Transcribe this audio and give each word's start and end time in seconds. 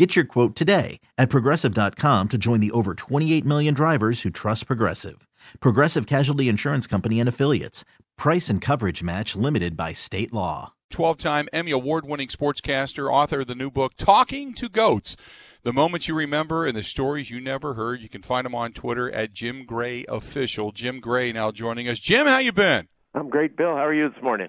Get 0.00 0.16
your 0.16 0.24
quote 0.24 0.56
today 0.56 0.98
at 1.18 1.28
progressive.com 1.28 2.28
to 2.28 2.38
join 2.38 2.60
the 2.60 2.70
over 2.70 2.94
28 2.94 3.44
million 3.44 3.74
drivers 3.74 4.22
who 4.22 4.30
trust 4.30 4.66
Progressive. 4.66 5.28
Progressive 5.60 6.06
Casualty 6.06 6.48
Insurance 6.48 6.86
Company 6.86 7.20
and 7.20 7.28
Affiliates. 7.28 7.84
Price 8.16 8.48
and 8.48 8.62
coverage 8.62 9.02
match 9.02 9.36
limited 9.36 9.76
by 9.76 9.92
state 9.92 10.32
law. 10.32 10.72
12 10.88 11.18
time 11.18 11.48
Emmy 11.52 11.70
Award 11.70 12.06
winning 12.06 12.28
sportscaster, 12.28 13.12
author 13.12 13.40
of 13.40 13.46
the 13.46 13.54
new 13.54 13.70
book, 13.70 13.92
Talking 13.98 14.54
to 14.54 14.70
Goats. 14.70 15.16
The 15.64 15.72
moments 15.74 16.08
you 16.08 16.14
remember 16.14 16.64
and 16.64 16.74
the 16.74 16.82
stories 16.82 17.30
you 17.30 17.38
never 17.38 17.74
heard. 17.74 18.00
You 18.00 18.08
can 18.08 18.22
find 18.22 18.46
him 18.46 18.54
on 18.54 18.72
Twitter 18.72 19.12
at 19.12 19.34
Jim 19.34 19.66
Gray 19.66 20.06
Official. 20.08 20.72
Jim 20.72 21.00
Gray 21.00 21.30
now 21.30 21.50
joining 21.50 21.90
us. 21.90 22.00
Jim, 22.00 22.26
how 22.26 22.38
you 22.38 22.52
been? 22.52 22.88
I'm 23.12 23.28
great, 23.28 23.54
Bill. 23.54 23.76
How 23.76 23.84
are 23.84 23.92
you 23.92 24.08
this 24.08 24.22
morning? 24.22 24.48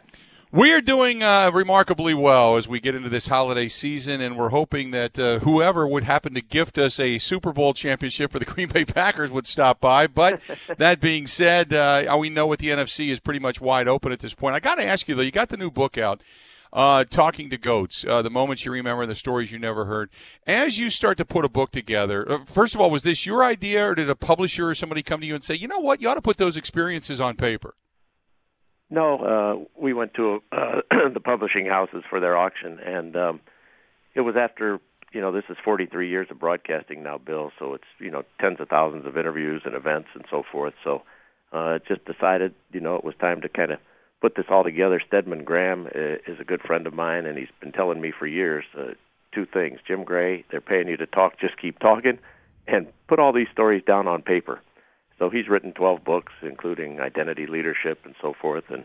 We 0.53 0.73
are 0.73 0.81
doing 0.81 1.23
uh, 1.23 1.49
remarkably 1.53 2.13
well 2.13 2.57
as 2.57 2.67
we 2.67 2.81
get 2.81 2.93
into 2.93 3.07
this 3.07 3.27
holiday 3.27 3.69
season, 3.69 4.19
and 4.19 4.37
we're 4.37 4.49
hoping 4.49 4.91
that 4.91 5.17
uh, 5.17 5.39
whoever 5.39 5.87
would 5.87 6.03
happen 6.03 6.33
to 6.33 6.41
gift 6.41 6.77
us 6.77 6.99
a 6.99 7.19
Super 7.19 7.53
Bowl 7.53 7.73
championship 7.73 8.33
for 8.33 8.39
the 8.39 8.43
Green 8.53 8.67
Bay 8.67 8.83
Packers 8.83 9.31
would 9.31 9.47
stop 9.47 9.79
by. 9.79 10.07
But 10.07 10.41
that 10.77 10.99
being 10.99 11.25
said, 11.25 11.71
uh, 11.71 12.17
we 12.19 12.29
know 12.29 12.47
what 12.47 12.59
the 12.59 12.67
NFC 12.67 13.11
is 13.11 13.21
pretty 13.21 13.39
much 13.39 13.61
wide 13.61 13.87
open 13.87 14.11
at 14.11 14.19
this 14.19 14.33
point. 14.33 14.53
I 14.53 14.59
got 14.59 14.75
to 14.75 14.83
ask 14.83 15.07
you 15.07 15.15
though, 15.15 15.21
you 15.21 15.31
got 15.31 15.47
the 15.47 15.55
new 15.55 15.71
book 15.71 15.97
out. 15.97 16.21
Uh, 16.73 17.03
talking 17.03 17.49
to 17.49 17.57
goats, 17.57 18.05
uh, 18.07 18.21
the 18.21 18.29
moments 18.29 18.63
you 18.63 18.71
remember, 18.71 19.05
the 19.05 19.13
stories 19.13 19.51
you 19.51 19.59
never 19.59 19.85
heard. 19.85 20.09
As 20.47 20.79
you 20.79 20.89
start 20.89 21.17
to 21.17 21.25
put 21.25 21.43
a 21.43 21.49
book 21.49 21.71
together, 21.71 22.29
uh, 22.29 22.45
first 22.45 22.75
of 22.75 22.79
all, 22.79 22.89
was 22.89 23.03
this 23.03 23.25
your 23.25 23.43
idea, 23.43 23.89
or 23.89 23.95
did 23.95 24.09
a 24.09 24.15
publisher 24.15 24.69
or 24.69 24.75
somebody 24.75 25.03
come 25.03 25.19
to 25.19 25.27
you 25.27 25.35
and 25.35 25.43
say, 25.43 25.53
you 25.53 25.67
know 25.67 25.79
what, 25.79 26.01
you 26.01 26.07
ought 26.07 26.15
to 26.15 26.21
put 26.21 26.37
those 26.37 26.55
experiences 26.55 27.19
on 27.19 27.35
paper? 27.35 27.75
No, 28.91 29.17
uh, 29.19 29.81
we 29.81 29.93
went 29.93 30.13
to 30.15 30.43
uh, 30.51 30.81
the 31.13 31.21
publishing 31.21 31.65
houses 31.65 32.03
for 32.09 32.19
their 32.19 32.37
auction, 32.37 32.77
and 32.85 33.15
um, 33.15 33.39
it 34.13 34.21
was 34.21 34.35
after 34.37 34.79
you 35.13 35.21
know 35.21 35.31
this 35.31 35.45
is 35.49 35.55
43 35.63 36.09
years 36.09 36.27
of 36.29 36.39
broadcasting 36.39 37.01
now, 37.01 37.17
Bill. 37.17 37.51
So 37.57 37.73
it's 37.73 37.85
you 37.99 38.11
know 38.11 38.23
tens 38.41 38.59
of 38.59 38.67
thousands 38.67 39.05
of 39.05 39.17
interviews 39.17 39.61
and 39.63 39.75
events 39.75 40.09
and 40.13 40.25
so 40.29 40.43
forth. 40.51 40.73
So 40.83 41.03
uh, 41.53 41.79
just 41.87 42.03
decided 42.03 42.53
you 42.73 42.81
know 42.81 42.95
it 42.95 43.05
was 43.05 43.15
time 43.15 43.39
to 43.41 43.49
kind 43.49 43.71
of 43.71 43.79
put 44.19 44.35
this 44.35 44.45
all 44.49 44.65
together. 44.65 45.01
Stedman 45.07 45.45
Graham 45.45 45.87
uh, 45.87 46.15
is 46.27 46.41
a 46.41 46.45
good 46.45 46.61
friend 46.61 46.85
of 46.85 46.93
mine, 46.93 47.25
and 47.25 47.37
he's 47.37 47.47
been 47.61 47.71
telling 47.71 48.01
me 48.01 48.11
for 48.11 48.27
years 48.27 48.65
uh, 48.77 48.91
two 49.33 49.45
things: 49.45 49.79
Jim 49.87 50.03
Gray, 50.03 50.43
they're 50.51 50.59
paying 50.59 50.89
you 50.89 50.97
to 50.97 51.07
talk, 51.07 51.39
just 51.39 51.57
keep 51.57 51.79
talking, 51.79 52.19
and 52.67 52.87
put 53.07 53.19
all 53.19 53.31
these 53.31 53.47
stories 53.53 53.83
down 53.87 54.09
on 54.09 54.21
paper. 54.21 54.59
So 55.21 55.29
he's 55.29 55.47
written 55.47 55.71
12 55.73 56.03
books, 56.03 56.33
including 56.41 56.99
Identity 56.99 57.45
Leadership 57.45 57.99
and 58.05 58.15
so 58.19 58.33
forth. 58.33 58.63
And 58.69 58.83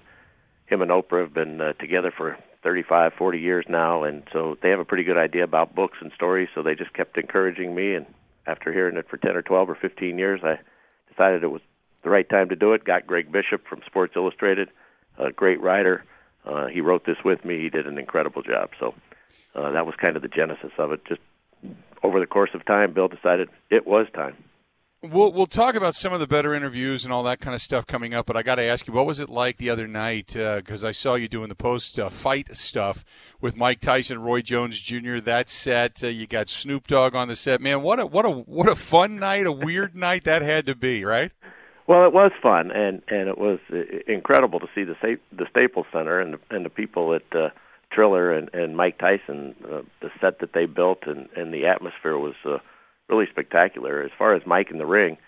him 0.67 0.83
and 0.83 0.91
Oprah 0.91 1.23
have 1.23 1.33
been 1.33 1.63
uh, 1.63 1.73
together 1.81 2.13
for 2.15 2.37
35, 2.63 3.15
40 3.15 3.39
years 3.39 3.65
now, 3.71 4.05
and 4.05 4.23
so 4.31 4.59
they 4.61 4.69
have 4.69 4.79
a 4.79 4.85
pretty 4.85 5.03
good 5.03 5.17
idea 5.17 5.45
about 5.45 5.75
books 5.75 5.97
and 6.03 6.13
stories. 6.15 6.51
So 6.55 6.63
they 6.63 6.75
just 6.75 6.93
kept 6.93 7.17
encouraging 7.17 7.75
me. 7.75 7.95
And 7.95 8.05
after 8.47 8.71
hearing 8.71 8.99
it 8.99 9.09
for 9.09 9.17
10 9.17 9.35
or 9.35 9.41
12 9.41 9.71
or 9.71 9.75
15 9.77 10.19
years, 10.19 10.43
I 10.45 10.59
decided 11.11 11.43
it 11.43 11.47
was 11.47 11.63
the 12.05 12.11
right 12.11 12.29
time 12.29 12.51
to 12.51 12.57
do 12.57 12.75
it. 12.75 12.85
Got 12.85 13.07
Greg 13.07 13.33
Bishop 13.33 13.67
from 13.67 13.81
Sports 13.87 14.13
Illustrated, 14.15 14.69
a 15.17 15.33
great 15.33 15.63
writer. 15.63 16.05
Uh, 16.45 16.67
he 16.67 16.83
wrote 16.83 17.07
this 17.07 17.25
with 17.25 17.47
me. 17.47 17.63
He 17.63 17.71
did 17.71 17.87
an 17.87 17.97
incredible 17.97 18.43
job. 18.43 18.73
So 18.79 18.95
uh, 19.55 19.71
that 19.71 19.87
was 19.87 19.95
kind 19.99 20.17
of 20.17 20.23
the 20.23 20.29
genesis 20.29 20.73
of 20.77 20.93
it. 20.93 21.01
Just 21.07 21.23
over 22.03 22.21
the 22.21 22.27
course 22.27 22.51
of 22.53 22.63
time, 22.67 22.93
Bill 22.93 23.09
decided 23.09 23.49
it 23.71 23.87
was 23.87 24.07
time. 24.15 24.37
We'll 25.11 25.33
we'll 25.33 25.47
talk 25.47 25.75
about 25.75 25.95
some 25.95 26.13
of 26.13 26.21
the 26.21 26.27
better 26.27 26.55
interviews 26.55 27.05
and 27.05 27.13
all 27.13 27.23
that 27.25 27.41
kind 27.41 27.55
of 27.55 27.63
stuff 27.63 27.87
coming 27.87 28.15
up. 28.15 28.27
But 28.27 28.37
I 28.37 28.43
got 28.43 28.57
to 28.57 28.63
ask 28.63 28.87
you, 28.87 28.93
what 28.93 29.07
was 29.07 29.21
it 29.21 29.29
like 29.29 29.59
the 29.59 29.71
other 29.71 29.87
night? 29.87 30.33
Because 30.35 30.85
uh, 30.85 30.89
I 30.89 30.93
saw 30.93 31.15
you 31.15 31.29
doing 31.29 31.49
the 31.49 31.55
post 31.55 31.99
uh, 31.99 32.09
fight 32.09 32.55
stuff 32.57 33.05
with 33.41 33.57
Mike 33.57 33.81
Tyson, 33.81 34.21
Roy 34.21 34.43
Jones 34.43 34.81
Jr. 34.81 35.19
That 35.19 35.49
set, 35.49 36.03
uh, 36.03 36.09
you 36.09 36.27
got 36.27 36.49
Snoop 36.49 36.87
Dogg 36.87 37.15
on 37.15 37.29
the 37.29 37.37
set. 37.37 37.61
Man, 37.61 37.83
what 37.83 38.01
a 38.01 38.07
what 38.07 38.25
a 38.25 38.31
what 38.31 38.69
a 38.69 38.77
fun 38.77 39.19
night, 39.19 39.47
a 39.47 39.53
weird 39.53 39.95
night 39.95 40.25
that 40.25 40.43
had 40.43 40.67
to 40.67 40.75
be, 40.75 41.05
right? 41.05 41.33
Well, 41.87 42.05
it 42.05 42.13
was 42.13 42.33
fun, 42.43 42.71
and 42.71 43.03
and 43.09 43.29
it 43.29 43.39
was 43.39 43.59
uh, 43.73 43.77
incredible 44.07 44.61
to 44.61 44.67
see 44.75 44.85
the 44.85 44.95
the 45.33 45.47
Staples 45.51 45.87
Center 45.93 46.21
and 46.21 46.35
the, 46.35 46.39
and 46.51 46.65
the 46.65 46.71
people 46.71 47.15
at 47.15 47.37
uh, 47.37 47.51
Triller 47.93 48.33
and 48.33 48.51
and 48.53 48.77
Mike 48.77 48.99
Tyson, 48.99 49.55
uh, 49.65 49.83
the 50.01 50.11
set 50.21 50.41
that 50.41 50.53
they 50.53 50.67
built, 50.67 51.05
and 51.07 51.29
and 51.37 51.53
the 51.53 51.67
atmosphere 51.67 52.19
was. 52.19 52.35
Uh, 52.45 52.59
really 53.09 53.27
spectacular. 53.31 54.03
As 54.03 54.11
far 54.19 54.35
as 54.35 54.43
Mike 54.47 54.71
in 54.71 54.79
the 54.79 54.87
ring, 54.87 55.19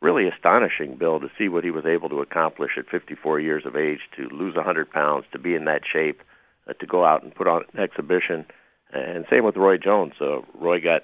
really 0.00 0.28
astonishing, 0.28 0.96
Bill, 0.96 1.20
to 1.20 1.30
see 1.38 1.48
what 1.48 1.64
he 1.64 1.70
was 1.70 1.86
able 1.86 2.08
to 2.10 2.20
accomplish 2.20 2.72
at 2.78 2.88
54 2.88 3.40
years 3.40 3.64
of 3.66 3.76
age, 3.76 4.00
to 4.16 4.28
lose 4.28 4.54
100 4.54 4.90
pounds, 4.90 5.24
to 5.32 5.38
be 5.38 5.54
in 5.54 5.64
that 5.64 5.82
shape, 5.90 6.20
uh, 6.68 6.72
to 6.74 6.86
go 6.86 7.04
out 7.04 7.22
and 7.22 7.34
put 7.34 7.48
on 7.48 7.62
an 7.72 7.80
exhibition. 7.80 8.44
And 8.92 9.24
same 9.30 9.44
with 9.44 9.56
Roy 9.56 9.78
Jones. 9.78 10.14
Uh, 10.20 10.42
Roy 10.54 10.80
got 10.80 11.02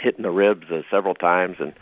hit 0.00 0.16
in 0.16 0.22
the 0.22 0.30
ribs 0.30 0.66
uh, 0.70 0.82
several 0.90 1.14
times 1.14 1.56
and 1.58 1.72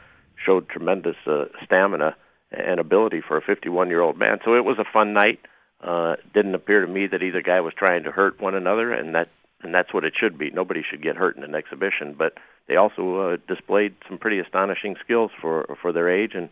showed 0.44 0.68
tremendous 0.68 1.16
uh, 1.26 1.44
stamina 1.64 2.16
and 2.50 2.80
ability 2.80 3.20
for 3.26 3.36
a 3.36 3.42
51 3.42 3.88
year 3.88 4.00
old 4.00 4.18
man. 4.18 4.38
So 4.44 4.54
it 4.54 4.64
was 4.64 4.78
a 4.78 4.92
fun 4.92 5.12
night. 5.12 5.40
Uh, 5.82 6.16
didn't 6.32 6.54
appear 6.54 6.84
to 6.84 6.90
me 6.90 7.06
that 7.06 7.22
either 7.22 7.42
guy 7.42 7.60
was 7.60 7.74
trying 7.76 8.04
to 8.04 8.10
hurt 8.10 8.40
one 8.40 8.54
another, 8.54 8.92
and 8.92 9.14
that 9.14 9.28
and 9.64 9.74
that's 9.74 9.92
what 9.92 10.04
it 10.04 10.14
should 10.18 10.38
be. 10.38 10.50
Nobody 10.50 10.82
should 10.88 11.02
get 11.02 11.16
hurt 11.16 11.36
in 11.36 11.42
an 11.42 11.54
exhibition, 11.54 12.14
but 12.16 12.34
they 12.68 12.76
also 12.76 13.16
uh, 13.18 13.36
displayed 13.48 13.94
some 14.08 14.18
pretty 14.18 14.38
astonishing 14.38 14.96
skills 15.02 15.30
for 15.40 15.76
for 15.80 15.92
their 15.92 16.08
age, 16.08 16.32
and 16.34 16.48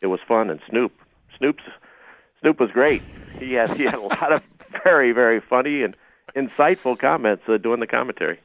it 0.00 0.08
was 0.08 0.20
fun. 0.26 0.50
And 0.50 0.60
Snoop, 0.68 0.92
Snoop's 1.38 1.64
Snoop 2.40 2.60
was 2.60 2.70
great. 2.70 3.02
He 3.38 3.54
had 3.54 3.76
he 3.76 3.84
had 3.84 3.94
a 3.94 4.00
lot 4.00 4.32
of 4.32 4.42
very 4.84 5.12
very 5.12 5.40
funny 5.40 5.82
and 5.82 5.96
insightful 6.36 6.98
comments 6.98 7.44
uh, 7.48 7.58
doing 7.58 7.80
the 7.80 7.86
commentary. 7.86 8.40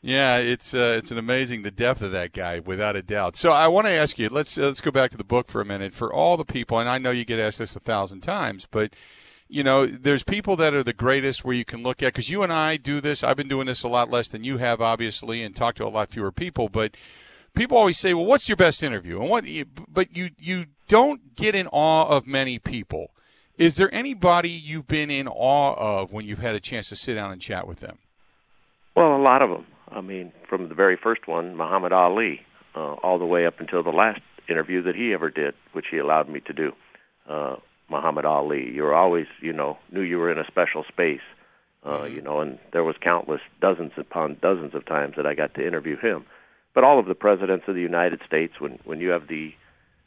Yeah, 0.00 0.36
it's 0.36 0.74
uh, 0.74 0.94
it's 0.96 1.10
an 1.10 1.18
amazing 1.18 1.62
the 1.62 1.72
depth 1.72 2.02
of 2.02 2.12
that 2.12 2.32
guy, 2.32 2.60
without 2.60 2.94
a 2.94 3.02
doubt. 3.02 3.34
So 3.34 3.50
I 3.50 3.66
want 3.66 3.88
to 3.88 3.92
ask 3.92 4.18
you, 4.18 4.28
let's 4.28 4.56
uh, 4.56 4.62
let's 4.62 4.80
go 4.80 4.92
back 4.92 5.10
to 5.10 5.16
the 5.16 5.24
book 5.24 5.48
for 5.48 5.60
a 5.60 5.64
minute. 5.64 5.92
For 5.92 6.12
all 6.12 6.36
the 6.36 6.44
people, 6.44 6.78
and 6.78 6.88
I 6.88 6.98
know 6.98 7.10
you 7.10 7.24
get 7.24 7.40
asked 7.40 7.58
this 7.58 7.74
a 7.74 7.80
thousand 7.80 8.20
times, 8.20 8.68
but 8.70 8.94
you 9.48 9.62
know, 9.62 9.86
there's 9.86 10.22
people 10.22 10.56
that 10.56 10.74
are 10.74 10.82
the 10.82 10.92
greatest 10.92 11.44
where 11.44 11.54
you 11.54 11.64
can 11.64 11.82
look 11.82 12.02
at 12.02 12.12
because 12.12 12.28
you 12.28 12.42
and 12.42 12.52
I 12.52 12.76
do 12.76 13.00
this. 13.00 13.24
I've 13.24 13.36
been 13.36 13.48
doing 13.48 13.66
this 13.66 13.82
a 13.82 13.88
lot 13.88 14.10
less 14.10 14.28
than 14.28 14.44
you 14.44 14.58
have, 14.58 14.80
obviously, 14.80 15.42
and 15.42 15.56
talk 15.56 15.74
to 15.76 15.86
a 15.86 15.88
lot 15.88 16.10
fewer 16.10 16.30
people. 16.30 16.68
But 16.68 16.96
people 17.54 17.76
always 17.76 17.98
say, 17.98 18.12
"Well, 18.12 18.26
what's 18.26 18.48
your 18.48 18.56
best 18.56 18.82
interview?" 18.82 19.20
And 19.20 19.30
what, 19.30 19.44
but 19.88 20.14
you 20.16 20.30
you 20.38 20.66
don't 20.86 21.34
get 21.34 21.54
in 21.54 21.66
awe 21.68 22.08
of 22.08 22.26
many 22.26 22.58
people. 22.58 23.10
Is 23.56 23.76
there 23.76 23.92
anybody 23.92 24.50
you've 24.50 24.86
been 24.86 25.10
in 25.10 25.26
awe 25.26 25.74
of 25.74 26.12
when 26.12 26.24
you've 26.26 26.38
had 26.38 26.54
a 26.54 26.60
chance 26.60 26.90
to 26.90 26.96
sit 26.96 27.14
down 27.14 27.32
and 27.32 27.40
chat 27.40 27.66
with 27.66 27.80
them? 27.80 27.98
Well, 28.94 29.16
a 29.16 29.22
lot 29.22 29.42
of 29.42 29.50
them. 29.50 29.66
I 29.90 30.00
mean, 30.00 30.32
from 30.48 30.68
the 30.68 30.74
very 30.74 30.96
first 30.96 31.26
one, 31.26 31.56
Muhammad 31.56 31.92
Ali, 31.92 32.42
uh, 32.76 32.94
all 33.02 33.18
the 33.18 33.26
way 33.26 33.46
up 33.46 33.58
until 33.58 33.82
the 33.82 33.90
last 33.90 34.20
interview 34.48 34.82
that 34.82 34.94
he 34.94 35.12
ever 35.12 35.30
did, 35.30 35.54
which 35.72 35.86
he 35.90 35.98
allowed 35.98 36.28
me 36.28 36.40
to 36.40 36.52
do. 36.52 36.72
Uh, 37.28 37.56
Muhammad 37.88 38.24
Ali. 38.24 38.70
You 38.70 38.82
were 38.82 38.94
always, 38.94 39.26
you 39.40 39.52
know, 39.52 39.78
knew 39.92 40.02
you 40.02 40.18
were 40.18 40.30
in 40.30 40.38
a 40.38 40.46
special 40.46 40.84
space. 40.88 41.20
Uh, 41.84 41.90
mm-hmm. 41.90 42.14
you 42.14 42.22
know, 42.22 42.40
and 42.40 42.58
there 42.72 42.84
was 42.84 42.96
countless 43.00 43.40
dozens 43.60 43.92
upon 43.96 44.36
dozens 44.42 44.74
of 44.74 44.84
times 44.84 45.14
that 45.16 45.26
I 45.26 45.34
got 45.34 45.54
to 45.54 45.66
interview 45.66 45.96
him. 45.96 46.24
But 46.74 46.84
all 46.84 46.98
of 46.98 47.06
the 47.06 47.14
presidents 47.14 47.64
of 47.68 47.74
the 47.74 47.80
United 47.80 48.20
States, 48.26 48.54
when 48.58 48.78
when 48.84 49.00
you 49.00 49.10
have 49.10 49.28
the 49.28 49.52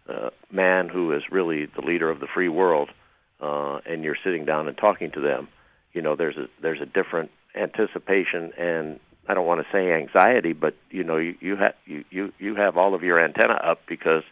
uh, 0.10 0.30
man 0.52 0.90
who 0.90 1.14
is 1.14 1.24
really 1.32 1.66
the 1.66 1.82
leader 1.82 2.10
of 2.10 2.20
the 2.20 2.28
free 2.28 2.50
world, 2.50 2.90
uh, 3.40 3.80
and 3.86 4.04
you're 4.04 4.18
sitting 4.24 4.46
down 4.46 4.68
and 4.68 4.78
talking 4.78 5.12
to 5.12 5.22
them, 5.22 5.48
you 5.94 6.02
know, 6.02 6.16
there's 6.16 6.38
a 6.38 6.48
there's 6.62 6.82
a 6.82 6.86
different 6.86 7.32
anticipation 7.56 8.52
and 8.58 9.00
I 9.28 9.34
don't 9.34 9.46
want 9.46 9.62
to 9.62 9.68
say 9.72 9.92
anxiety, 9.92 10.54
but 10.54 10.76
you 10.90 11.04
know, 11.04 11.18
you 11.18 11.36
you 11.40 11.56
have 11.56 11.74
you 11.86 12.04
you 12.10 12.34
you 12.40 12.56
have 12.56 12.78
all 12.78 12.96
of 12.96 13.04
your 13.04 13.24
antenna 13.24 13.54
up 13.54 13.80
because 13.88 14.24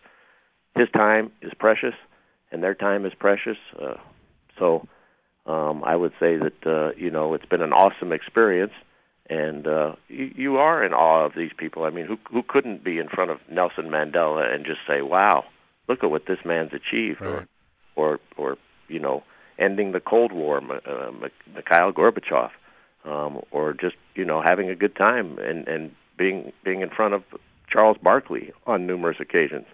his 0.75 0.89
time 0.91 1.31
is 1.41 1.51
precious 1.57 1.93
and 2.51 2.63
their 2.63 2.75
time 2.75 3.05
is 3.05 3.13
precious. 3.17 3.57
Uh, 3.79 3.95
so 4.57 4.87
um, 5.45 5.83
I 5.83 5.95
would 5.95 6.13
say 6.19 6.37
that 6.37 6.65
uh, 6.65 6.91
you 6.97 7.09
know 7.09 7.33
it's 7.33 7.45
been 7.45 7.61
an 7.61 7.73
awesome 7.73 8.11
experience, 8.11 8.73
and 9.29 9.67
uh, 9.67 9.95
you, 10.07 10.31
you 10.35 10.57
are 10.57 10.83
in 10.83 10.93
awe 10.93 11.25
of 11.25 11.33
these 11.35 11.51
people. 11.57 11.83
I 11.83 11.89
mean, 11.89 12.05
who 12.05 12.17
who 12.29 12.43
couldn't 12.47 12.83
be 12.83 12.99
in 12.99 13.09
front 13.09 13.31
of 13.31 13.39
Nelson 13.49 13.85
Mandela 13.85 14.53
and 14.53 14.65
just 14.65 14.79
say, 14.87 15.01
"Wow, 15.01 15.45
look 15.87 16.03
at 16.03 16.11
what 16.11 16.25
this 16.27 16.39
man's 16.45 16.71
achieved," 16.73 17.21
right. 17.21 17.47
or 17.95 18.19
or 18.19 18.19
or 18.37 18.57
you 18.87 18.99
know, 18.99 19.23
ending 19.57 19.91
the 19.91 19.99
Cold 19.99 20.31
War, 20.31 20.57
uh, 20.57 21.11
Mikhail 21.55 21.91
Gorbachev, 21.91 22.49
um, 23.05 23.41
or 23.51 23.73
just 23.73 23.95
you 24.15 24.25
know 24.25 24.41
having 24.41 24.69
a 24.69 24.75
good 24.75 24.95
time 24.95 25.37
and 25.39 25.67
and 25.67 25.91
being 26.17 26.51
being 26.63 26.81
in 26.81 26.89
front 26.89 27.13
of 27.13 27.23
Charles 27.71 27.97
Barkley 28.01 28.51
on 28.65 28.85
numerous 28.85 29.17
occasions. 29.19 29.65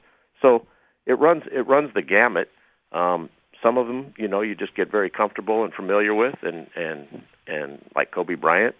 So 0.41 0.65
it 1.05 1.13
runs 1.13 1.43
it 1.51 1.67
runs 1.67 1.93
the 1.93 2.01
gamut. 2.01 2.49
Um, 2.91 3.29
some 3.63 3.77
of 3.77 3.87
them, 3.87 4.13
you 4.17 4.27
know, 4.27 4.41
you 4.41 4.55
just 4.55 4.75
get 4.75 4.91
very 4.91 5.09
comfortable 5.09 5.63
and 5.63 5.73
familiar 5.73 6.13
with, 6.13 6.35
and 6.43 6.67
and 6.75 7.23
and 7.47 7.83
like 7.95 8.11
Kobe 8.11 8.35
Bryant, 8.35 8.75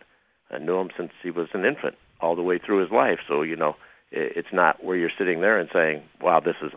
I 0.51 0.59
knew 0.59 0.77
him 0.79 0.89
since 0.97 1.11
he 1.23 1.31
was 1.31 1.47
an 1.53 1.65
infant, 1.65 1.95
all 2.21 2.35
the 2.35 2.41
way 2.43 2.59
through 2.59 2.81
his 2.81 2.91
life. 2.91 3.19
So 3.27 3.41
you 3.41 3.55
know, 3.55 3.75
it, 4.11 4.33
it's 4.37 4.53
not 4.53 4.83
where 4.83 4.95
you're 4.97 5.11
sitting 5.17 5.41
there 5.41 5.57
and 5.57 5.69
saying, 5.73 6.03
"Wow, 6.21 6.39
this 6.39 6.55
is," 6.61 6.71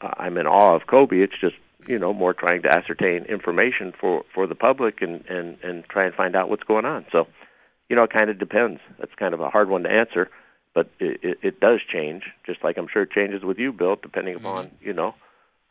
uh, 0.00 0.10
I'm 0.16 0.36
in 0.38 0.46
awe 0.46 0.74
of 0.76 0.86
Kobe. 0.86 1.18
It's 1.20 1.38
just 1.40 1.56
you 1.86 1.98
know 1.98 2.12
more 2.12 2.34
trying 2.34 2.62
to 2.62 2.68
ascertain 2.76 3.24
information 3.24 3.92
for 3.98 4.24
for 4.34 4.46
the 4.46 4.54
public 4.54 5.02
and 5.02 5.24
and 5.26 5.58
and 5.62 5.84
try 5.84 6.04
and 6.06 6.14
find 6.14 6.36
out 6.36 6.50
what's 6.50 6.62
going 6.64 6.84
on. 6.84 7.06
So, 7.10 7.26
you 7.88 7.96
know, 7.96 8.04
it 8.04 8.12
kind 8.12 8.30
of 8.30 8.38
depends. 8.38 8.80
That's 8.98 9.14
kind 9.18 9.34
of 9.34 9.40
a 9.40 9.48
hard 9.50 9.68
one 9.68 9.82
to 9.84 9.90
answer, 9.90 10.28
but 10.74 10.88
it, 11.00 11.20
it, 11.22 11.38
it 11.42 11.60
does 11.60 11.80
change, 11.92 12.24
just 12.46 12.62
like 12.62 12.76
I'm 12.78 12.86
sure 12.92 13.02
it 13.02 13.10
changes 13.10 13.42
with 13.42 13.58
you, 13.58 13.72
Bill, 13.72 13.96
depending 14.00 14.36
Mm-hmm. 14.36 14.46
upon 14.46 14.70
you 14.80 14.92
know 14.92 15.14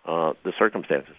uh, 0.06 0.34
the 0.44 0.54
circumstances. 0.57 1.16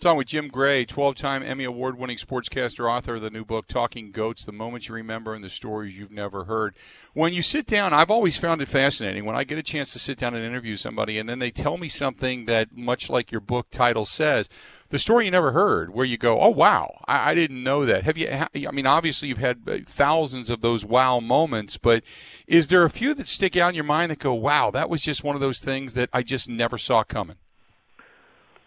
Talking 0.00 0.18
with 0.18 0.28
Jim 0.28 0.46
Gray, 0.46 0.84
12 0.84 1.16
time 1.16 1.42
Emmy 1.42 1.64
Award 1.64 1.98
winning 1.98 2.18
sportscaster, 2.18 2.88
author 2.88 3.16
of 3.16 3.22
the 3.22 3.30
new 3.30 3.44
book, 3.44 3.66
Talking 3.66 4.12
Goats 4.12 4.44
The 4.44 4.52
Moments 4.52 4.88
You 4.88 4.94
Remember 4.94 5.34
and 5.34 5.42
the 5.42 5.50
Stories 5.50 5.98
You've 5.98 6.12
Never 6.12 6.44
Heard. 6.44 6.76
When 7.14 7.32
you 7.32 7.42
sit 7.42 7.66
down, 7.66 7.92
I've 7.92 8.08
always 8.08 8.36
found 8.36 8.62
it 8.62 8.68
fascinating 8.68 9.24
when 9.24 9.34
I 9.34 9.42
get 9.42 9.58
a 9.58 9.62
chance 9.62 9.92
to 9.92 9.98
sit 9.98 10.16
down 10.16 10.36
and 10.36 10.44
interview 10.44 10.76
somebody 10.76 11.18
and 11.18 11.28
then 11.28 11.40
they 11.40 11.50
tell 11.50 11.78
me 11.78 11.88
something 11.88 12.44
that, 12.44 12.76
much 12.76 13.10
like 13.10 13.32
your 13.32 13.40
book 13.40 13.70
title 13.72 14.06
says, 14.06 14.48
the 14.90 15.00
story 15.00 15.24
you 15.24 15.32
never 15.32 15.50
heard, 15.50 15.92
where 15.92 16.06
you 16.06 16.16
go, 16.16 16.40
oh, 16.40 16.50
wow, 16.50 17.02
I, 17.08 17.32
I 17.32 17.34
didn't 17.34 17.64
know 17.64 17.84
that. 17.84 18.04
Have 18.04 18.16
you, 18.16 18.28
I 18.30 18.70
mean, 18.70 18.86
obviously 18.86 19.26
you've 19.26 19.38
had 19.38 19.62
uh, 19.66 19.78
thousands 19.84 20.48
of 20.48 20.60
those 20.60 20.84
wow 20.84 21.18
moments, 21.18 21.76
but 21.76 22.04
is 22.46 22.68
there 22.68 22.84
a 22.84 22.90
few 22.90 23.14
that 23.14 23.26
stick 23.26 23.56
out 23.56 23.70
in 23.70 23.74
your 23.74 23.82
mind 23.82 24.12
that 24.12 24.20
go, 24.20 24.32
wow, 24.32 24.70
that 24.70 24.88
was 24.88 25.02
just 25.02 25.24
one 25.24 25.34
of 25.34 25.40
those 25.40 25.58
things 25.58 25.94
that 25.94 26.08
I 26.12 26.22
just 26.22 26.48
never 26.48 26.78
saw 26.78 27.02
coming? 27.02 27.38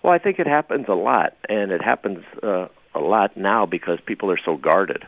Well, 0.03 0.13
I 0.13 0.17
think 0.17 0.39
it 0.39 0.47
happens 0.47 0.85
a 0.89 0.93
lot, 0.93 1.33
and 1.47 1.71
it 1.71 1.81
happens 1.81 2.23
uh, 2.41 2.67
a 2.95 2.99
lot 2.99 3.37
now 3.37 3.65
because 3.65 3.99
people 4.05 4.31
are 4.31 4.39
so 4.43 4.57
guarded. 4.57 5.03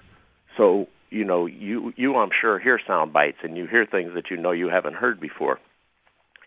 So 0.58 0.88
you 1.10 1.24
know, 1.26 1.46
you 1.46 1.94
you 1.96 2.16
I'm 2.16 2.30
sure 2.40 2.60
hear 2.60 2.80
sound 2.86 3.14
bites, 3.14 3.38
and 3.44 3.58
you 3.58 3.68
hear 3.68 3.86
things 3.86 4.14
that 4.16 4.30
you 4.30 4.38
know 4.38 4.52
you 4.52 4.70
haven't 4.70 4.96
heard 4.96 5.20
before, 5.20 5.60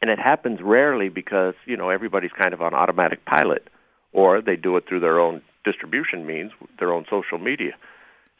and 0.00 0.10
it 0.10 0.18
happens 0.18 0.60
rarely 0.62 1.08
because 1.08 1.54
you 1.66 1.76
know 1.76 1.90
everybody's 1.90 2.32
kind 2.40 2.54
of 2.54 2.62
on 2.62 2.74
automatic 2.74 3.24
pilot, 3.24 3.68
or 4.12 4.40
they 4.40 4.56
do 4.56 4.76
it 4.76 4.84
through 4.88 5.00
their 5.00 5.20
own 5.20 5.42
distribution 5.64 6.26
means, 6.26 6.52
their 6.78 6.92
own 6.92 7.04
social 7.10 7.38
media. 7.38 7.72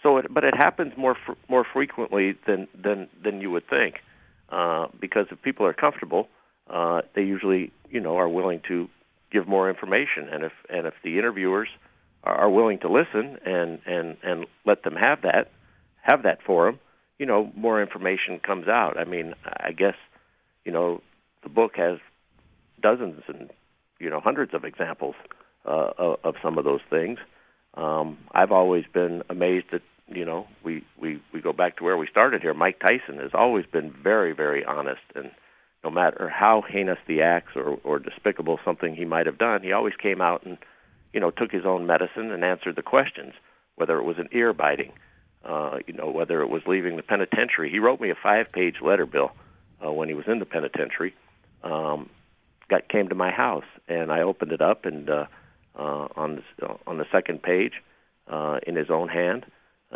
So, 0.03 0.19
it, 0.19 0.33
but 0.33 0.45
it 0.45 0.55
happens 0.57 0.93
more 0.97 1.17
fr- 1.27 1.33
more 1.49 1.65
frequently 1.73 2.37
than 2.47 2.69
than 2.81 3.09
than 3.23 3.41
you 3.41 3.51
would 3.51 3.69
think, 3.69 3.97
uh, 4.51 4.87
because 5.01 5.27
if 5.33 5.43
people 5.43 5.67
are 5.67 5.73
comfortable, 5.75 6.29
uh, 6.71 7.03
they 7.15 7.23
usually 7.23 7.73
you 7.91 8.01
know 8.01 8.17
are 8.17 8.29
willing 8.29 8.61
to 8.69 8.89
give 9.33 9.49
more 9.49 9.69
information. 9.69 10.29
And 10.31 10.45
if 10.45 10.53
and 10.69 10.87
if 10.87 10.95
the 11.03 11.19
interviewers 11.19 11.69
are 12.27 12.51
willing 12.51 12.79
to 12.81 12.89
listen 12.89 13.39
and 13.45 13.79
and 13.87 14.17
and 14.23 14.47
let 14.65 14.83
them 14.83 14.95
have 14.95 15.23
that 15.23 15.51
have 16.03 16.25
that 16.25 16.43
forum 16.43 16.79
you 17.19 17.27
know 17.27 17.51
more 17.55 17.81
information 17.81 18.41
comes 18.45 18.69
out. 18.69 18.99
I 18.99 19.05
mean 19.05 19.35
i 19.45 19.73
guess 19.73 19.95
you 20.65 20.73
know 20.73 21.03
the 21.43 21.49
book 21.49 21.73
has 21.77 21.99
dozens 22.83 23.23
and 23.29 23.51
you 23.99 24.11
know 24.11 24.21
hundreds 24.21 24.55
of 24.55 24.65
examples 24.65 25.15
uh, 25.65 25.91
of, 25.99 26.19
of 26.25 26.35
some 26.43 26.59
of 26.59 26.65
those 26.65 26.81
things. 26.91 27.19
Um 27.75 28.19
i've 28.33 28.53
always 28.53 28.85
been 28.93 29.23
amazed 29.31 29.67
that 29.73 29.83
you 30.09 30.25
know 30.25 30.47
we 30.65 30.85
we 31.01 31.23
we 31.33 31.41
go 31.41 31.53
back 31.53 31.77
to 31.77 31.85
where 31.85 31.97
we 31.97 32.07
started 32.09 32.43
here. 32.43 32.55
Mike 32.55 32.81
tyson 32.81 33.21
has 33.21 33.31
always 33.35 33.67
been 33.67 33.93
very 33.93 34.33
very 34.33 34.65
honest 34.65 35.03
and 35.15 35.31
no 35.87 35.91
matter 35.91 36.29
how 36.29 36.65
heinous 36.69 36.99
the 37.07 37.23
acts 37.23 37.53
or, 37.55 37.79
or 37.85 38.01
despicable 38.01 38.59
something 38.65 38.97
he 38.97 39.05
might 39.05 39.25
have 39.25 39.39
done, 39.39 39.63
he 39.63 39.71
always 39.71 39.95
came 40.03 40.21
out 40.21 40.45
and, 40.45 40.59
you 41.13 41.21
know, 41.21 41.31
took 41.31 41.53
his 41.53 41.65
own 41.65 41.87
medicine 41.87 42.33
and 42.33 42.45
answered 42.45 42.75
the 42.75 42.83
questions, 42.83 43.35
whether 43.77 43.97
it 43.97 44.03
was 44.03 44.19
an 44.19 44.29
ear 44.33 44.53
biting, 44.53 44.91
uh, 45.45 45.79
you 45.87 45.95
know, 45.95 46.11
whether 46.11 46.43
it 46.43 46.49
was 46.49 46.63
leaving 46.67 46.97
the 46.97 47.05
penitentiary. 47.05 47.71
He 47.71 47.79
wrote 47.79 48.01
me 48.01 48.11
a 48.11 48.17
five-page 48.21 48.79
letter, 48.83 49.07
Bill, 49.07 49.31
uh, 49.81 49.93
when 49.93 50.09
he 50.09 50.15
was 50.15 50.25
in 50.27 50.41
the 50.41 50.45
penitentiary. 50.45 51.15
Um, 51.63 52.11
got 52.69 52.89
came 52.89 53.09
to 53.11 53.15
my 53.15 53.31
house, 53.31 53.71
and 53.87 54.11
I 54.11 54.23
opened 54.23 54.51
it 54.51 54.61
up, 54.61 54.87
and 54.87 55.09
uh, 55.09 55.27
uh, 55.79 56.09
on 56.17 56.43
the, 56.59 56.69
on 56.89 56.99
the 56.99 57.07
second 57.13 57.45
page, 57.45 57.75
uh, 58.27 58.59
in 58.67 58.75
his 58.75 58.91
own 58.91 59.07
hand, 59.07 59.47
uh, 59.47 59.51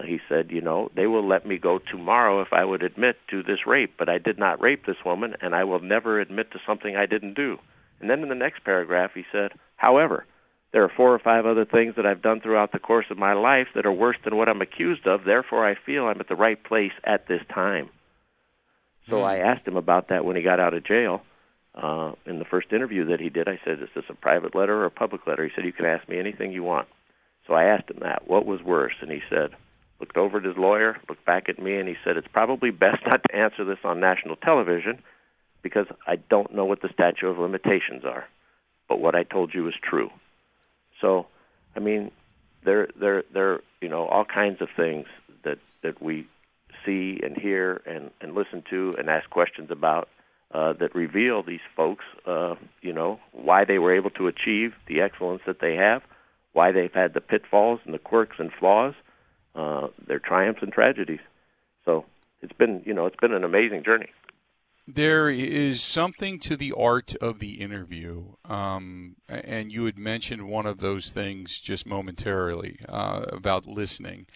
he 0.04 0.20
said, 0.28 0.50
you 0.50 0.60
know, 0.60 0.90
they 0.94 1.06
will 1.06 1.26
let 1.26 1.46
me 1.46 1.58
go 1.58 1.78
tomorrow 1.78 2.40
if 2.40 2.52
I 2.52 2.64
would 2.64 2.82
admit 2.82 3.16
to 3.30 3.42
this 3.42 3.66
rape, 3.66 3.94
but 3.98 4.08
I 4.08 4.18
did 4.18 4.38
not 4.38 4.60
rape 4.60 4.86
this 4.86 5.04
woman, 5.04 5.34
and 5.40 5.54
I 5.54 5.64
will 5.64 5.80
never 5.80 6.20
admit 6.20 6.52
to 6.52 6.60
something 6.66 6.96
I 6.96 7.06
didn't 7.06 7.34
do. 7.34 7.58
And 8.00 8.08
then 8.08 8.22
in 8.22 8.28
the 8.28 8.34
next 8.34 8.64
paragraph, 8.64 9.10
he 9.14 9.24
said, 9.32 9.52
however, 9.76 10.24
there 10.72 10.84
are 10.84 10.92
four 10.96 11.12
or 11.12 11.18
five 11.18 11.44
other 11.44 11.64
things 11.64 11.96
that 11.96 12.06
I've 12.06 12.22
done 12.22 12.40
throughout 12.40 12.72
the 12.72 12.78
course 12.78 13.06
of 13.10 13.18
my 13.18 13.32
life 13.32 13.66
that 13.74 13.84
are 13.84 13.92
worse 13.92 14.16
than 14.24 14.36
what 14.36 14.48
I'm 14.48 14.62
accused 14.62 15.06
of. 15.06 15.24
Therefore, 15.24 15.68
I 15.68 15.74
feel 15.74 16.06
I'm 16.06 16.20
at 16.20 16.28
the 16.28 16.36
right 16.36 16.62
place 16.62 16.92
at 17.04 17.26
this 17.26 17.42
time. 17.52 17.90
So 19.08 19.16
Mm. 19.16 19.24
I 19.24 19.38
asked 19.38 19.66
him 19.66 19.76
about 19.76 20.08
that 20.08 20.24
when 20.24 20.36
he 20.36 20.42
got 20.42 20.60
out 20.60 20.74
of 20.74 20.84
jail. 20.84 21.22
Uh, 21.74 22.12
in 22.26 22.38
the 22.38 22.44
first 22.44 22.72
interview 22.72 23.04
that 23.06 23.20
he 23.20 23.28
did, 23.28 23.48
I 23.48 23.58
said, 23.64 23.80
"Is 23.80 23.88
this 23.94 24.08
a 24.08 24.14
private 24.14 24.54
letter 24.54 24.76
or 24.82 24.86
a 24.86 24.90
public 24.90 25.26
letter?" 25.26 25.44
He 25.44 25.50
said, 25.54 25.64
"You 25.64 25.72
can 25.72 25.86
ask 25.86 26.08
me 26.08 26.18
anything 26.18 26.52
you 26.52 26.62
want." 26.62 26.88
So 27.46 27.54
I 27.54 27.64
asked 27.64 27.90
him 27.90 27.98
that, 28.00 28.28
what 28.28 28.46
was 28.46 28.62
worse, 28.62 28.94
and 29.00 29.10
he 29.10 29.22
said, 29.28 29.54
looked 30.00 30.16
over 30.16 30.38
at 30.38 30.44
his 30.44 30.56
lawyer, 30.56 30.96
looked 31.08 31.24
back 31.24 31.48
at 31.48 31.62
me, 31.62 31.76
and 31.76 31.88
he 31.88 31.94
said, 32.04 32.16
It's 32.16 32.28
probably 32.32 32.70
best 32.70 33.02
not 33.06 33.22
to 33.28 33.36
answer 33.36 33.64
this 33.64 33.78
on 33.84 34.00
national 34.00 34.36
television 34.36 35.02
because 35.62 35.86
I 36.06 36.16
don't 36.16 36.54
know 36.54 36.64
what 36.64 36.82
the 36.82 36.88
statute 36.92 37.28
of 37.28 37.38
limitations 37.38 38.04
are. 38.04 38.24
But 38.88 39.00
what 39.00 39.14
I 39.14 39.22
told 39.22 39.54
you 39.54 39.68
is 39.68 39.74
true. 39.88 40.10
So, 41.00 41.26
I 41.76 41.80
mean, 41.80 42.10
there, 42.64 42.88
there, 42.98 43.22
there, 43.32 43.60
you 43.80 43.88
know, 43.88 44.06
all 44.06 44.24
kinds 44.24 44.60
of 44.60 44.68
things 44.76 45.06
that 45.44 45.58
that 45.82 46.02
we 46.02 46.26
see 46.84 47.20
and 47.22 47.36
hear 47.36 47.80
and 47.86 48.10
and 48.20 48.34
listen 48.34 48.62
to 48.70 48.94
and 48.98 49.08
ask 49.08 49.30
questions 49.30 49.70
about 49.70 50.08
uh, 50.52 50.72
that 50.74 50.94
reveal 50.94 51.42
these 51.42 51.60
folks, 51.76 52.04
uh, 52.26 52.56
you 52.82 52.92
know, 52.92 53.20
why 53.32 53.64
they 53.64 53.78
were 53.78 53.94
able 53.94 54.10
to 54.10 54.26
achieve 54.26 54.72
the 54.88 55.00
excellence 55.00 55.42
that 55.46 55.60
they 55.60 55.76
have, 55.76 56.02
why 56.52 56.72
they've 56.72 56.92
had 56.92 57.14
the 57.14 57.20
pitfalls 57.20 57.78
and 57.84 57.94
the 57.94 57.98
quirks 57.98 58.36
and 58.38 58.50
flaws, 58.58 58.94
uh, 59.54 59.88
their 60.06 60.18
triumphs 60.18 60.62
and 60.62 60.72
tragedies. 60.72 61.20
So 61.84 62.04
it's 62.42 62.52
been, 62.52 62.82
you 62.84 62.94
know, 62.94 63.06
it's 63.06 63.16
been 63.20 63.32
an 63.32 63.44
amazing 63.44 63.84
journey. 63.84 64.10
There 64.94 65.28
is 65.28 65.82
something 65.82 66.38
to 66.40 66.56
the 66.56 66.72
art 66.76 67.14
of 67.16 67.38
the 67.38 67.60
interview, 67.60 68.34
um, 68.44 69.16
and 69.28 69.70
you 69.70 69.84
had 69.84 69.98
mentioned 69.98 70.48
one 70.48 70.66
of 70.66 70.78
those 70.78 71.12
things 71.12 71.60
just 71.60 71.86
momentarily 71.86 72.80
uh, 72.88 73.26
about 73.28 73.66
listening. 73.66 74.26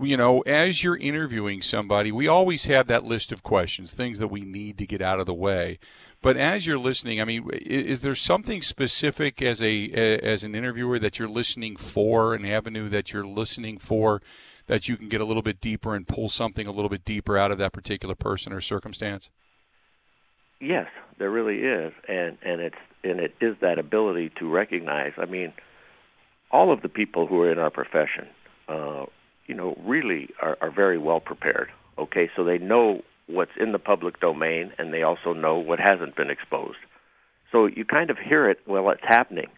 You 0.00 0.16
know, 0.16 0.40
as 0.42 0.84
you're 0.84 0.96
interviewing 0.96 1.62
somebody, 1.62 2.12
we 2.12 2.28
always 2.28 2.66
have 2.66 2.86
that 2.86 3.04
list 3.04 3.32
of 3.32 3.42
questions, 3.42 3.92
things 3.92 4.18
that 4.18 4.28
we 4.28 4.42
need 4.42 4.78
to 4.78 4.86
get 4.86 5.02
out 5.02 5.20
of 5.20 5.26
the 5.26 5.34
way. 5.34 5.78
But 6.22 6.36
as 6.36 6.66
you're 6.66 6.78
listening, 6.78 7.20
I 7.20 7.24
mean, 7.24 7.48
is 7.52 8.02
there 8.02 8.14
something 8.14 8.62
specific 8.62 9.42
as 9.42 9.62
a 9.62 9.90
as 9.90 10.44
an 10.44 10.54
interviewer 10.54 10.98
that 10.98 11.18
you're 11.18 11.28
listening 11.28 11.76
for, 11.76 12.34
an 12.34 12.44
avenue 12.44 12.88
that 12.88 13.12
you're 13.12 13.26
listening 13.26 13.78
for, 13.78 14.22
that 14.66 14.88
you 14.88 14.96
can 14.96 15.08
get 15.08 15.20
a 15.20 15.24
little 15.24 15.42
bit 15.42 15.60
deeper 15.60 15.94
and 15.94 16.06
pull 16.06 16.28
something 16.28 16.66
a 16.66 16.72
little 16.72 16.88
bit 16.88 17.04
deeper 17.04 17.36
out 17.36 17.50
of 17.50 17.58
that 17.58 17.72
particular 17.72 18.14
person 18.14 18.52
or 18.52 18.60
circumstance? 18.60 19.28
Yes, 20.60 20.86
there 21.18 21.30
really 21.30 21.58
is, 21.58 21.92
and 22.08 22.38
and 22.42 22.60
it's 22.60 22.76
and 23.04 23.20
it 23.20 23.34
is 23.40 23.56
that 23.60 23.78
ability 23.78 24.30
to 24.38 24.50
recognize. 24.50 25.12
I 25.18 25.26
mean, 25.26 25.52
all 26.50 26.72
of 26.72 26.82
the 26.82 26.88
people 26.88 27.26
who 27.26 27.42
are 27.42 27.52
in 27.52 27.58
our 27.58 27.70
profession, 27.70 28.26
uh, 28.68 29.04
you 29.46 29.54
know, 29.54 29.76
really 29.84 30.30
are, 30.40 30.56
are 30.60 30.70
very 30.70 30.98
well 30.98 31.20
prepared. 31.20 31.68
Okay, 31.98 32.30
so 32.34 32.44
they 32.44 32.58
know 32.58 33.02
what's 33.26 33.52
in 33.58 33.72
the 33.72 33.78
public 33.78 34.20
domain, 34.20 34.72
and 34.78 34.92
they 34.92 35.02
also 35.02 35.32
know 35.32 35.58
what 35.58 35.78
hasn't 35.78 36.16
been 36.16 36.30
exposed. 36.30 36.78
So 37.52 37.66
you 37.66 37.84
kind 37.84 38.10
of 38.10 38.18
hear 38.18 38.48
it 38.50 38.58
while 38.64 38.90
it's 38.90 39.02
happening. 39.04 39.48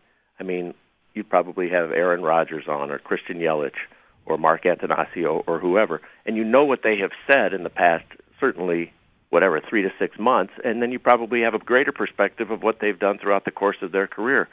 I 0.41 0.43
mean, 0.43 0.75
you 1.15 1.25
probably 1.25 1.69
have 1.71 1.91
Aaron 1.91 2.23
Rodgers 2.23 2.65
on, 2.69 2.91
or 2.91 2.99
Christian 2.99 3.39
Yelich, 3.39 3.79
or 4.27 4.37
Mark 4.37 4.65
Attanasio, 4.65 5.43
or 5.47 5.59
whoever, 5.59 6.01
and 6.27 6.37
you 6.37 6.45
know 6.45 6.65
what 6.65 6.81
they 6.83 6.99
have 6.99 7.11
said 7.31 7.53
in 7.53 7.63
the 7.63 7.71
past. 7.71 8.05
Certainly 8.41 8.93
whatever 9.31 9.61
three 9.61 9.83
to 9.83 9.91
six 9.99 10.19
months, 10.19 10.53
and 10.65 10.81
then 10.81 10.91
you 10.91 10.99
probably 10.99 11.43
have 11.43 11.55
a 11.55 11.59
greater 11.59 11.93
perspective 11.93 12.51
of 12.51 12.63
what 12.63 12.79
they've 12.81 12.99
done 12.99 13.19
throughout 13.19 13.45
the 13.45 13.51
course 13.51 13.77
of 13.83 13.93
their 13.93 14.07
career. 14.07 14.49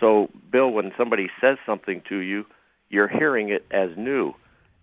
So, 0.00 0.28
Bill, 0.50 0.70
when 0.70 0.92
somebody 0.98 1.28
says 1.40 1.58
something 1.64 2.02
to 2.08 2.18
you, 2.18 2.44
you're 2.88 3.08
hearing 3.08 3.48
it 3.50 3.64
as 3.70 3.90
new. 3.96 4.34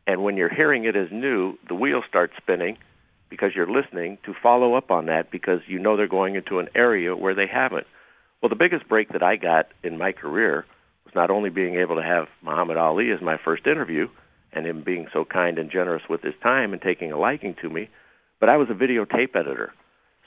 And 0.08 0.24
when 0.24 0.38
you're 0.38 0.54
hearing 0.54 0.86
it 0.86 0.96
as 0.96 1.12
new, 1.12 1.58
the 1.68 1.76
wheels 1.76 2.04
start 2.08 2.32
spinning 2.38 2.78
because 3.30 3.52
you're 3.56 3.70
listening 3.70 4.18
to 4.26 4.34
follow 4.42 4.76
up 4.76 4.92
on 4.92 5.08
that 5.08 5.32
because 5.32 5.60
you 5.68 5.80
know 5.80 5.98
they're 5.98 6.08
going 6.08 6.36
into 6.36 6.60
an 6.60 6.70
area 6.76 7.16
where 7.16 7.34
they 7.34 7.48
haven't. 7.48 7.88
Well, 8.42 8.50
the 8.50 8.56
biggest 8.56 8.88
break 8.88 9.10
that 9.10 9.24
I 9.24 9.38
got 9.38 9.70
in 9.84 9.98
my 9.98 10.12
career 10.12 10.66
was 11.06 11.16
not 11.16 11.32
only 11.32 11.50
being 11.50 11.76
able 11.76 11.96
to 11.96 12.04
have 12.04 12.28
Muhammad 12.42 12.78
Ali 12.78 13.12
as 13.12 13.22
my 13.22 13.38
first 13.44 13.66
interview 13.66 14.10
and 14.52 14.66
him 14.66 14.84
being 14.84 15.08
so 15.14 15.26
kind 15.26 15.58
and 15.58 15.72
generous 15.72 16.04
with 16.10 16.22
his 16.22 16.34
time 16.44 16.74
and 16.74 16.82
taking 16.82 17.12
a 17.12 17.18
liking 17.18 17.56
to 17.62 17.70
me, 17.70 17.90
but 18.44 18.50
I 18.50 18.58
was 18.58 18.68
a 18.70 18.74
videotape 18.74 19.38
editor. 19.38 19.74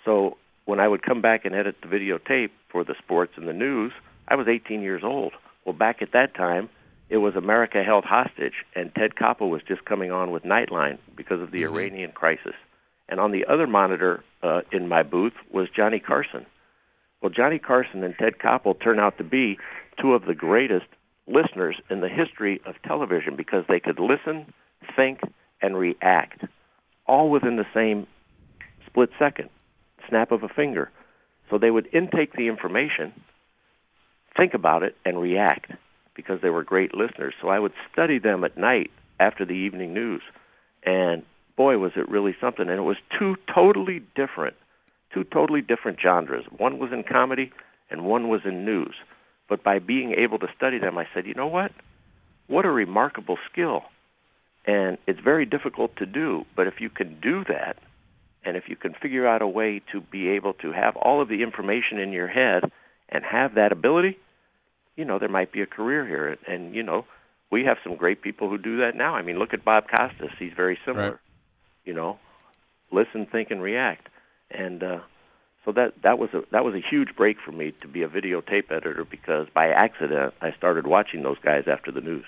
So 0.07 0.39
when 0.65 0.81
I 0.81 0.89
would 0.89 1.03
come 1.03 1.21
back 1.21 1.45
and 1.45 1.55
edit 1.55 1.77
the 1.83 1.87
videotape 1.87 2.49
for 2.73 2.83
the 2.83 2.95
sports 3.05 3.33
and 3.37 3.47
the 3.47 3.53
news, 3.53 3.93
I 4.27 4.37
was 4.37 4.49
18 4.49 4.81
years 4.81 5.03
old. 5.05 5.35
Well, 5.67 5.75
back 5.75 6.01
at 6.01 6.13
that 6.13 6.35
time, 6.35 6.71
it 7.11 7.19
was 7.19 7.37
America 7.37 7.85
held 7.85 8.07
hostage, 8.07 8.55
and 8.75 8.91
Ted 8.95 9.17
Koppel 9.17 9.51
was 9.51 9.61
just 9.69 9.85
coming 9.85 10.13
on 10.13 10.31
with 10.31 10.45
Nightline 10.45 10.97
because 11.15 11.43
of 11.43 11.51
the 11.51 11.61
mm-hmm. 11.61 11.75
Iranian 11.75 12.13
crisis. 12.13 12.55
And 13.07 13.21
on 13.21 13.33
the 13.33 13.45
other 13.45 13.67
monitor 13.67 14.25
uh, 14.43 14.63
in 14.73 14.89
my 14.89 15.03
booth 15.03 15.35
was 15.53 15.69
Johnny 15.77 16.01
Carson. 16.01 16.47
Well, 17.21 17.31
Johnny 17.31 17.59
Carson 17.59 18.03
and 18.03 18.15
Ted 18.19 18.39
Koppel 18.39 18.83
turn 18.83 18.99
out 18.99 19.19
to 19.19 19.25
be 19.25 19.59
two 20.01 20.15
of 20.15 20.25
the 20.25 20.35
greatest 20.35 20.87
listeners 21.27 21.77
in 21.91 22.01
the 22.01 22.09
history 22.09 22.63
of 22.65 22.77
television 22.83 23.37
because 23.37 23.65
they 23.69 23.79
could 23.79 23.99
listen, 23.99 24.55
think, 24.97 25.21
and 25.61 25.77
react 25.77 26.47
all 27.07 27.31
within 27.31 27.57
the 27.57 27.67
same 27.75 28.07
split 28.87 29.11
second, 29.19 29.51
snap 30.09 30.33
of 30.33 30.43
a 30.43 30.49
finger. 30.49 30.91
So 31.51 31.59
they 31.59 31.71
would 31.71 31.89
intake 31.93 32.33
the 32.33 32.49
information, 32.49 33.13
think 34.37 34.55
about 34.55 34.83
it, 34.83 34.97
and 35.05 35.21
react 35.21 35.73
because 36.15 36.41
they 36.43 36.51
were 36.51 36.65
great 36.65 36.95
listeners. 36.95 37.35
So 37.41 37.49
I 37.49 37.59
would 37.59 37.73
study 37.93 38.19
them 38.19 38.43
at 38.43 38.57
night 38.57 38.91
after 39.21 39.45
the 39.45 39.53
evening 39.53 39.95
news. 39.95 40.23
And 40.85 41.23
boy, 41.57 41.79
was 41.79 41.93
it 41.97 42.09
really 42.09 42.35
something. 42.41 42.69
And 42.69 42.79
it 42.79 42.83
was 42.83 42.97
two 43.19 43.37
totally 43.53 44.03
different, 44.15 44.57
two 45.13 45.25
totally 45.25 45.61
different 45.61 45.99
genres. 46.01 46.45
One 46.57 46.79
was 46.79 46.91
in 46.93 47.05
comedy 47.05 47.53
and 47.91 48.05
one 48.05 48.29
was 48.29 48.41
in 48.45 48.65
news. 48.65 48.95
But 49.49 49.63
by 49.63 49.79
being 49.79 50.13
able 50.13 50.39
to 50.41 50.49
study 50.57 50.79
them, 50.79 50.99
I 50.99 51.07
said, 51.15 51.27
you 51.27 51.35
know 51.35 51.47
what? 51.47 51.71
What 52.49 52.65
a 52.65 52.71
remarkable 52.71 53.39
skill. 53.51 53.83
And 54.67 54.99
it's 55.07 55.21
very 55.21 55.47
difficult 55.47 55.97
to 55.97 56.07
do, 56.07 56.45
but 56.57 56.67
if 56.67 56.81
you 56.81 56.91
can 56.91 57.21
do 57.21 57.45
that, 57.45 57.77
and 58.45 58.57
if 58.57 58.65
you 58.69 58.77
can 58.77 58.95
figure 58.95 59.27
out 59.27 59.43
a 59.43 59.47
way 59.47 59.81
to 59.93 60.01
be 60.01 60.29
able 60.29 60.55
to 60.55 60.73
have 60.73 60.97
all 60.97 61.21
of 61.21 61.29
the 61.29 61.43
information 61.43 61.99
in 61.99 62.13
your 62.13 62.29
head 62.29 62.65
and 63.09 63.25
have 63.25 63.55
that 63.55 63.73
ability, 63.73 64.19
you 64.97 65.05
know, 65.05 65.19
there 65.19 65.29
might 65.29 65.53
be 65.53 65.63
a 65.63 65.67
career 65.67 66.07
here. 66.07 66.37
And, 66.49 66.75
you 66.75 66.83
know, 66.83 67.05
we 67.51 67.65
have 67.65 67.77
some 67.85 67.97
great 67.97 68.23
people 68.23 68.49
who 68.49 68.59
do 68.59 68.79
that 68.79 68.97
now. 68.97 69.15
I 69.15 69.23
mean, 69.23 69.39
look 69.39 69.53
at 69.53 69.65
Bob 69.65 69.85
Costas. 69.89 70.31
He's 70.39 70.53
very 70.57 70.79
similar. 70.85 71.11
Right. 71.11 71.21
You 71.85 71.95
know, 71.95 72.19
listen, 72.91 73.27
think, 73.31 73.51
and 73.51 73.63
react. 73.63 74.09
And 74.51 74.83
uh, 74.83 74.99
so 75.65 75.73
that 75.73 75.95
that 76.03 76.19
was 76.19 76.31
a 76.33 76.43
that 76.53 76.65
was 76.65 76.75
a 76.75 76.81
huge 76.81 77.17
break 77.17 77.37
for 77.45 77.53
me 77.53 77.73
to 77.83 77.89
be 77.89 78.03
a 78.03 78.09
videotape 78.09 78.71
editor 78.71 79.05
because 79.09 79.49
by 79.55 79.69
accident 79.69 80.35
I 80.41 80.53
started 80.57 80.87
watching 80.87 81.23
those 81.23 81.39
guys 81.45 81.65
after 81.67 81.91
the 81.93 82.01
news. 82.01 82.25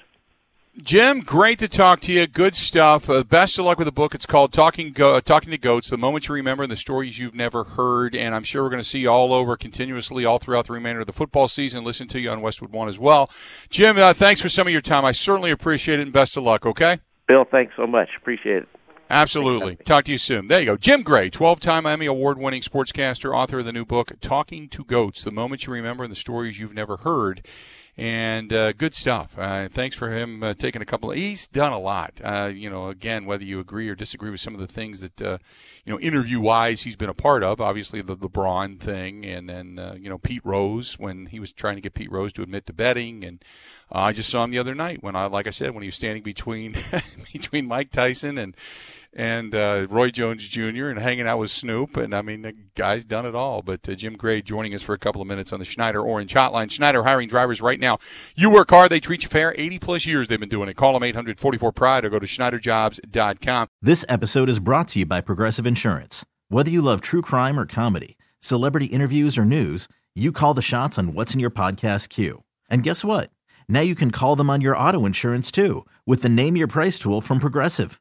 Jim, 0.76 1.20
great 1.20 1.58
to 1.58 1.68
talk 1.68 2.00
to 2.02 2.12
you. 2.12 2.26
Good 2.26 2.54
stuff. 2.54 3.10
Uh, 3.10 3.24
best 3.24 3.58
of 3.58 3.64
luck 3.64 3.78
with 3.78 3.86
the 3.86 3.92
book. 3.92 4.14
It's 4.14 4.26
called 4.26 4.52
Talking 4.52 4.92
Go- 4.92 5.16
uh, 5.16 5.20
Talking 5.20 5.50
to 5.50 5.58
Goats: 5.58 5.90
The 5.90 5.98
Moments 5.98 6.28
You 6.28 6.34
Remember 6.34 6.62
and 6.62 6.70
the 6.70 6.76
Stories 6.76 7.18
You've 7.18 7.34
Never 7.34 7.64
Heard. 7.64 8.14
And 8.14 8.34
I'm 8.34 8.44
sure 8.44 8.62
we're 8.62 8.70
going 8.70 8.82
to 8.82 8.88
see 8.88 9.00
you 9.00 9.10
all 9.10 9.32
over 9.32 9.56
continuously 9.56 10.24
all 10.24 10.38
throughout 10.38 10.66
the 10.68 10.72
remainder 10.72 11.00
of 11.00 11.06
the 11.06 11.12
football 11.12 11.48
season. 11.48 11.82
Listen 11.82 12.06
to 12.08 12.20
you 12.20 12.30
on 12.30 12.42
Westwood 12.42 12.70
One 12.70 12.88
as 12.88 12.98
well. 12.98 13.28
Jim, 13.70 13.98
uh, 13.98 14.14
thanks 14.14 14.40
for 14.40 14.48
some 14.48 14.66
of 14.68 14.72
your 14.72 14.82
time. 14.82 15.04
I 15.04 15.12
certainly 15.12 15.50
appreciate 15.50 15.98
it, 15.98 16.02
and 16.02 16.12
best 16.12 16.36
of 16.36 16.44
luck. 16.44 16.64
Okay. 16.64 17.00
Bill, 17.26 17.44
thanks 17.50 17.74
so 17.76 17.86
much. 17.86 18.10
Appreciate 18.16 18.62
it. 18.62 18.68
Absolutely. 19.10 19.76
Talk 19.76 20.04
to 20.04 20.12
you 20.12 20.18
soon. 20.18 20.48
There 20.48 20.60
you 20.60 20.66
go. 20.66 20.76
Jim 20.76 21.02
Gray, 21.02 21.30
12 21.30 21.60
time 21.60 21.86
Emmy 21.86 22.06
Award 22.06 22.38
winning 22.38 22.62
sportscaster, 22.62 23.34
author 23.34 23.60
of 23.60 23.64
the 23.64 23.72
new 23.72 23.84
book, 23.84 24.12
Talking 24.20 24.68
to 24.68 24.84
Goats 24.84 25.24
The 25.24 25.30
Moments 25.30 25.66
You 25.66 25.72
Remember 25.72 26.04
and 26.04 26.12
the 26.12 26.16
Stories 26.16 26.58
You've 26.58 26.74
Never 26.74 26.98
Heard 26.98 27.44
and 27.98 28.52
uh, 28.52 28.72
good 28.72 28.94
stuff. 28.94 29.36
Uh, 29.36 29.68
thanks 29.68 29.96
for 29.96 30.16
him 30.16 30.40
uh, 30.44 30.54
taking 30.54 30.80
a 30.80 30.84
couple. 30.84 31.10
Of, 31.10 31.16
he's 31.16 31.48
done 31.48 31.72
a 31.72 31.80
lot. 31.80 32.20
Uh, 32.22 32.46
you 32.46 32.70
know, 32.70 32.88
again, 32.88 33.26
whether 33.26 33.42
you 33.42 33.58
agree 33.58 33.88
or 33.88 33.96
disagree 33.96 34.30
with 34.30 34.40
some 34.40 34.54
of 34.54 34.60
the 34.60 34.68
things 34.68 35.00
that 35.00 35.20
uh, 35.20 35.38
you 35.84 35.92
know, 35.92 35.98
interview 35.98 36.38
wise, 36.38 36.82
he's 36.82 36.94
been 36.94 37.08
a 37.08 37.14
part 37.14 37.42
of. 37.42 37.60
Obviously, 37.60 38.00
the 38.00 38.16
LeBron 38.16 38.78
thing, 38.78 39.26
and 39.26 39.48
then 39.48 39.80
uh, 39.80 39.96
you 39.98 40.08
know 40.08 40.18
Pete 40.18 40.42
Rose 40.44 40.96
when 40.96 41.26
he 41.26 41.40
was 41.40 41.50
trying 41.50 41.74
to 41.74 41.80
get 41.80 41.94
Pete 41.94 42.12
Rose 42.12 42.32
to 42.34 42.42
admit 42.42 42.66
to 42.66 42.72
betting, 42.72 43.24
and 43.24 43.44
I 43.90 44.12
just 44.12 44.30
saw 44.30 44.44
him 44.44 44.52
the 44.52 44.60
other 44.60 44.76
night 44.76 45.02
when 45.02 45.16
I, 45.16 45.26
like 45.26 45.48
I 45.48 45.50
said, 45.50 45.72
when 45.72 45.82
he 45.82 45.88
was 45.88 45.96
standing 45.96 46.22
between 46.22 46.76
between 47.32 47.66
Mike 47.66 47.90
Tyson 47.90 48.38
and 48.38 48.56
and 49.12 49.54
uh, 49.54 49.86
Roy 49.90 50.10
Jones 50.10 50.48
Jr. 50.48 50.88
and 50.88 50.98
hanging 50.98 51.26
out 51.26 51.38
with 51.38 51.50
Snoop. 51.50 51.96
And 51.96 52.14
I 52.14 52.22
mean, 52.22 52.42
the 52.42 52.54
guy's 52.74 53.04
done 53.04 53.26
it 53.26 53.34
all. 53.34 53.62
But 53.62 53.88
uh, 53.88 53.94
Jim 53.94 54.14
Gray 54.16 54.42
joining 54.42 54.74
us 54.74 54.82
for 54.82 54.94
a 54.94 54.98
couple 54.98 55.20
of 55.20 55.28
minutes 55.28 55.52
on 55.52 55.58
the 55.58 55.64
Schneider 55.64 56.02
Orange 56.02 56.34
Hotline. 56.34 56.70
Schneider 56.70 57.02
hiring 57.02 57.28
drivers 57.28 57.60
right 57.60 57.80
now. 57.80 57.98
You 58.36 58.50
work 58.50 58.70
hard, 58.70 58.90
they 58.90 59.00
treat 59.00 59.22
you 59.22 59.28
fair. 59.28 59.54
80 59.56 59.78
plus 59.78 60.06
years 60.06 60.28
they've 60.28 60.38
been 60.38 60.48
doing 60.48 60.68
it. 60.68 60.76
Call 60.76 60.92
them 60.92 61.02
844 61.02 61.72
Pride 61.72 62.04
or 62.04 62.10
go 62.10 62.18
to 62.18 62.26
SchneiderJobs.com. 62.26 63.68
This 63.82 64.04
episode 64.08 64.48
is 64.48 64.60
brought 64.60 64.88
to 64.88 65.00
you 65.00 65.06
by 65.06 65.20
Progressive 65.20 65.66
Insurance. 65.66 66.24
Whether 66.48 66.70
you 66.70 66.82
love 66.82 67.00
true 67.00 67.22
crime 67.22 67.58
or 67.58 67.66
comedy, 67.66 68.16
celebrity 68.40 68.86
interviews 68.86 69.36
or 69.36 69.44
news, 69.44 69.88
you 70.14 70.32
call 70.32 70.54
the 70.54 70.62
shots 70.62 70.98
on 70.98 71.14
what's 71.14 71.34
in 71.34 71.40
your 71.40 71.50
podcast 71.50 72.08
queue. 72.08 72.42
And 72.70 72.82
guess 72.82 73.04
what? 73.04 73.30
Now 73.68 73.80
you 73.80 73.94
can 73.94 74.10
call 74.10 74.34
them 74.34 74.50
on 74.50 74.60
your 74.60 74.76
auto 74.76 75.04
insurance 75.04 75.50
too 75.50 75.84
with 76.06 76.22
the 76.22 76.28
Name 76.28 76.56
Your 76.56 76.66
Price 76.66 76.98
tool 76.98 77.20
from 77.20 77.38
Progressive. 77.38 78.00